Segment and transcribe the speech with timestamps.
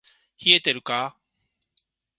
[0.43, 1.21] 冷えてるか～